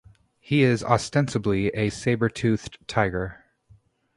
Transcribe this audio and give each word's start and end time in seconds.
He 0.39 0.63
is 0.63 0.83
ostensibly 0.83 1.67
a 1.75 1.91
sabre-toothed 1.91 2.87
tiger. 2.87 3.45